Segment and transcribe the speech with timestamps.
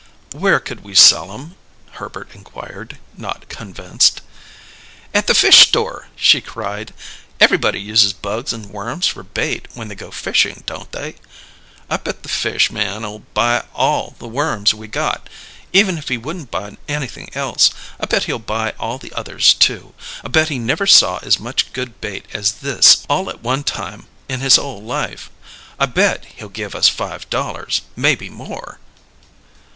[0.31, 1.55] "Where could we sell 'em?"
[1.91, 4.21] Herbert inquired, not convinced.
[5.13, 6.91] "At the fish store!" she cried.
[7.39, 11.17] "Everybody uses bugs and worms for bait when they go fishing, don't they?
[11.87, 15.29] I bet the fish man'll buy all the worms we got,
[15.71, 17.69] even if he wouldn't buy anything else.
[17.99, 19.93] I bet he'll buy all the others, too!
[20.25, 24.07] I bet he never saw as much good bait as this all at one time
[24.27, 25.29] in his whole life!
[25.79, 28.79] I bet he'll give us five dollars maybe more!"